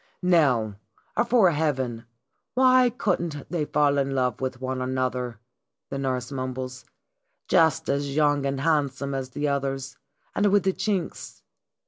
[0.23, 0.77] "Now,
[1.15, 2.05] afore Heaven!
[2.55, 5.39] why couldn't they fall in love with one another?"
[5.91, 6.85] the nurse mumbles."
[7.47, 9.99] Just as young and handsome as the others,
[10.33, 11.43] and with the chinks